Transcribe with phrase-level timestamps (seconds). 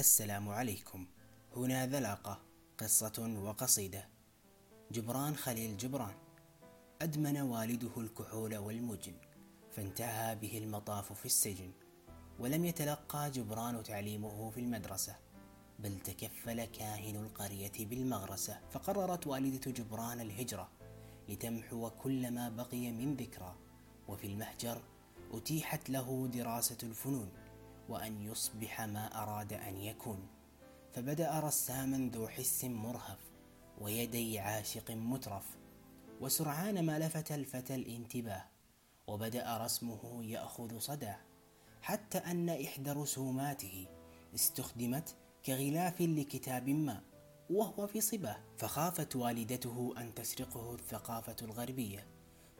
[0.00, 1.06] السلام عليكم.
[1.56, 2.40] هنا ذلقة
[2.78, 4.08] قصة وقصيدة.
[4.92, 6.14] جبران خليل جبران.
[7.02, 9.14] أدمن والده الكحول والمجن
[9.72, 11.72] فانتهى به المطاف في السجن.
[12.38, 15.16] ولم يتلقى جبران تعليمه في المدرسة
[15.78, 18.60] بل تكفل كاهن القرية بالمغرسة.
[18.70, 20.68] فقررت والدة جبران الهجرة
[21.28, 23.56] لتمحو كل ما بقي من ذكرى.
[24.08, 24.82] وفي المهجر
[25.32, 27.28] أتيحت له دراسة الفنون
[27.90, 30.28] وأن يصبح ما أراد أن يكون.
[30.92, 33.18] فبدأ رساما ذو حس مرهف
[33.80, 35.58] ويدي عاشق مترف
[36.20, 38.44] وسرعان ما لفت الفتى الانتباه
[39.06, 41.18] وبدأ رسمه يأخذ صداه
[41.82, 43.86] حتى أن إحدى رسوماته
[44.34, 45.14] استخدمت
[45.46, 47.00] كغلاف لكتاب ما
[47.50, 48.36] وهو في صباه.
[48.58, 52.06] فخافت والدته أن تسرقه الثقافة الغربية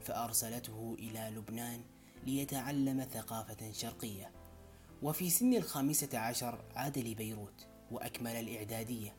[0.00, 1.80] فأرسلته إلى لبنان
[2.26, 4.39] ليتعلم ثقافة شرقية.
[5.02, 9.16] وفي سن الخامسة عشر عاد لبيروت وأكمل الإعدادية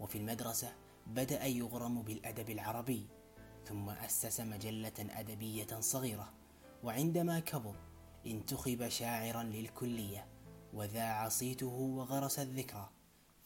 [0.00, 0.72] وفي المدرسة
[1.06, 3.08] بدأ يغرم بالأدب العربي
[3.64, 6.32] ثم أسس مجلة أدبية صغيرة
[6.82, 7.76] وعندما كبر
[8.26, 10.26] انتخب شاعرا للكلية
[10.74, 12.90] وذاع صيته وغرس الذكرى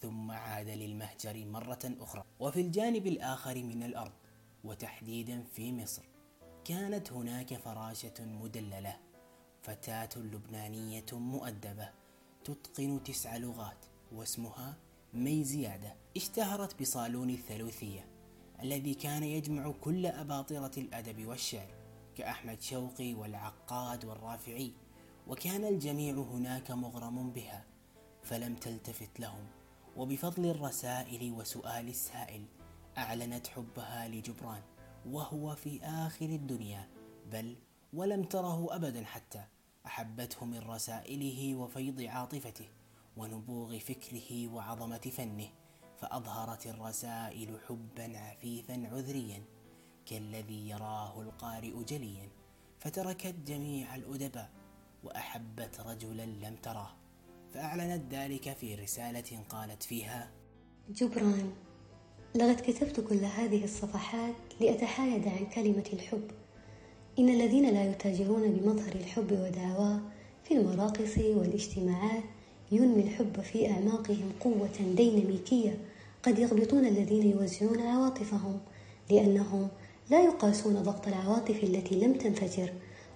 [0.00, 2.24] ثم عاد للمهجر مرة أخرى.
[2.40, 4.12] وفي الجانب الآخر من الأرض
[4.64, 6.02] وتحديدا في مصر
[6.64, 8.96] كانت هناك فراشة مدللة.
[9.64, 11.90] فتاة لبنانية مؤدبة
[12.44, 14.76] تتقن تسع لغات واسمها
[15.14, 15.94] مي زيادة.
[16.16, 18.06] اشتهرت بصالون الثلوثية
[18.62, 21.74] الذي كان يجمع كل أباطرة الأدب والشعر
[22.16, 24.72] كأحمد شوقي والعقاد والرافعي.
[25.28, 27.64] وكان الجميع هناك مغرم بها
[28.22, 29.46] فلم تلتفت لهم.
[29.96, 32.44] وبفضل الرسائل وسؤال السائل
[32.98, 34.62] أعلنت حبها لجبران
[35.06, 36.88] وهو في آخر الدنيا
[37.32, 37.56] بل
[37.92, 39.44] ولم تره أبدا حتى
[39.86, 42.68] أحبته من رسائله وفيض عاطفته
[43.16, 45.48] ونبوغ فكره وعظمة فنه
[46.00, 49.42] فأظهرت الرسائل حبا عفيفا عذريا
[50.06, 52.28] كالذي يراه القارئ جليا
[52.80, 54.50] فتركت جميع الأدباء
[55.04, 56.90] وأحبت رجلا لم تراه
[57.54, 60.30] فأعلنت ذلك في رسالة قالت فيها
[60.88, 61.52] جبران
[62.34, 66.30] لقد كتبت كل هذه الصفحات لأتحايد عن كلمة الحب.
[67.18, 70.00] إن الذين لا يتاجرون بمظهر الحب ودعواه
[70.44, 72.22] في المراقص والاجتماعات
[72.72, 75.78] ينمي الحب في أعماقهم قوة ديناميكية
[76.22, 78.58] قد يغبطون الذين يوزعون عواطفهم
[79.10, 79.68] لأنهم
[80.10, 82.72] لا يقاسون ضغط العواطف التي لم تنفجر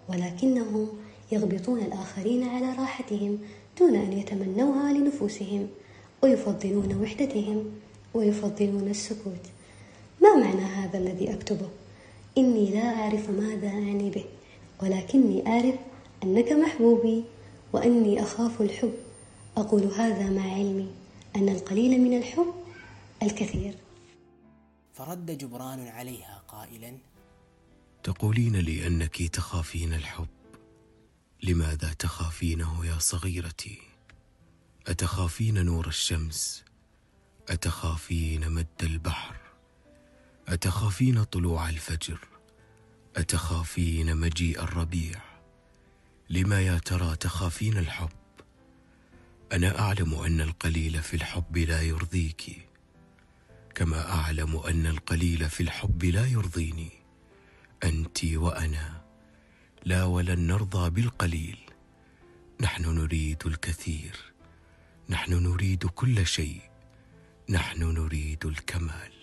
[0.09, 0.89] ولكنهم
[1.33, 3.39] يغبطون الآخرين على راحتهم
[3.79, 5.69] دون أن يتمنوها لنفوسهم
[6.23, 7.65] ويفضلون وحدتهم
[8.15, 9.45] ويفضلون السكوت
[10.23, 11.69] ما معنى هذا الذي أكتبه؟
[12.39, 14.25] إني لا أعرف ماذا أعني به
[14.83, 15.75] ولكني أعرف
[16.23, 17.25] أنك محبوبي
[17.73, 18.95] وأني أخاف الحب.
[19.57, 20.91] أقول هذا مع علمي
[21.37, 22.55] أن القليل من الحب
[23.23, 23.75] الكثير.
[24.93, 26.99] فرد جبران عليها قائلا
[28.03, 30.27] تقولين لي أنك تخافين الحب.
[31.43, 33.79] لماذا تخافينه يا صغيرتي؟
[34.87, 36.65] أتخافين نور الشمس؟
[37.49, 39.48] أتخافين مد البحر؟
[40.59, 42.19] أتخافين طلوع الفجر؟
[43.17, 45.21] أتخافين مجيء الربيع؟
[46.31, 48.11] لما يا ترى تخافين الحب؟
[49.53, 52.69] أنا أعلم أن القليل في الحب لا يرضيك.
[53.75, 56.91] كما أعلم أن القليل في الحب لا يرضيني.
[57.85, 59.03] أنت وأنا
[59.85, 61.59] لا ولن نرضى بالقليل.
[62.61, 64.17] نحن نريد الكثير.
[65.09, 66.61] نحن نريد كل شيء.
[67.49, 69.18] نحن نريد الكمال.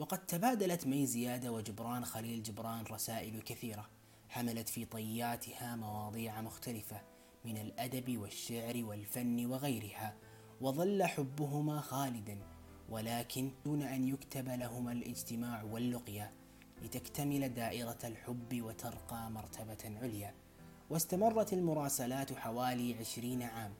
[0.00, 3.88] وقد تبادلت مي زيادة وجبران خليل جبران رسائل كثيرة
[4.28, 7.00] حملت في طياتها مواضيع مختلفة
[7.44, 10.14] من الأدب والشعر والفن وغيرها
[10.60, 12.38] وظل حبهما خالدا
[12.88, 16.32] ولكن دون أن يكتب لهما الاجتماع واللقيا
[16.82, 20.34] لتكتمل دائرة الحب وترقى مرتبة عليا.
[20.90, 23.74] واستمرت المراسلات حوالي عشرين عام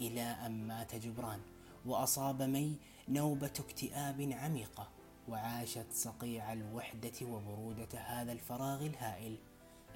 [0.00, 1.40] إلى أن مات جبران
[1.86, 2.76] وأصاب مي
[3.08, 4.95] نوبة اكتئاب عميقة.
[5.28, 9.38] وعاشت صقيع الوحدة وبرودة هذا الفراغ الهائل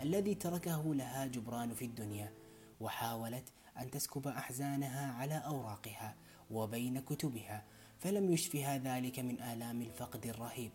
[0.00, 2.32] الذي تركه لها جبران في الدنيا
[2.80, 3.44] وحاولت
[3.78, 6.16] أن تسكب أحزانها على أوراقها
[6.50, 7.64] وبين كتبها
[7.98, 10.70] فلم يشفها ذلك من آلام الفقد الرهيب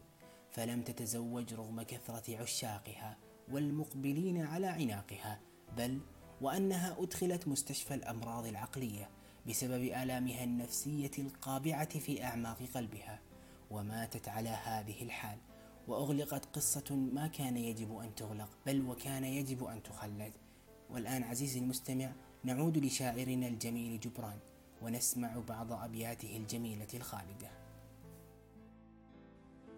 [0.52, 3.18] فلم تتزوج رغم كثرة عشاقها
[3.52, 5.40] والمقبلين على عناقها
[5.78, 6.00] بل
[6.42, 9.10] وأنها أدخلت مستشفى الأمراض العقلية
[9.50, 13.20] بسبب آلامها النفسية القابعة في أعماق قلبها.
[13.72, 15.38] وماتت على هذه الحال.
[15.88, 20.34] وأغلقت قصة ما كان يجب أن تغلق بل وكان يجب أن تخلد.
[20.90, 22.12] والآن عزيزي المستمع
[22.44, 24.40] نعود لشاعرنا الجميل جبران
[24.82, 27.52] ونسمع بعض أبياته الجميلة الخالدة.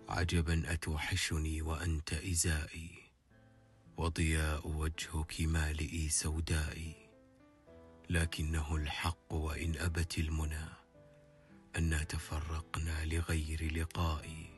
[0.09, 2.91] عجبا أتوحشني وأنت إزائي
[3.97, 6.95] وضياء وجهك مالئي سودائي.
[8.09, 10.65] لكنه الحق وإن أبت المنى.
[11.77, 14.49] أنا تفرقنا لغير لقائي.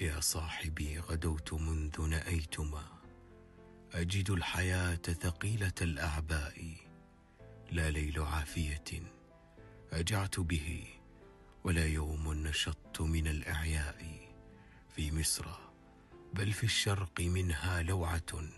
[0.00, 2.84] يا صاحبي غدوت منذ نأيتما.
[3.92, 6.76] أجد الحياة ثقيلة الأعباء.
[7.70, 9.02] لا ليل عافية
[9.92, 10.86] أجعت به
[11.64, 14.30] ولا يوم نشطت من الإعياء.
[14.96, 15.46] في مصر
[16.34, 18.48] بل في الشرق منها لوعة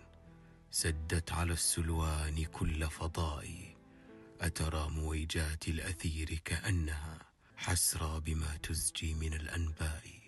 [0.70, 3.74] سدت على السلوان كل فضاء
[4.40, 7.33] أترى مويجات الأثير كأنها.
[7.56, 10.23] حسرى بما تزجي من الأنباء.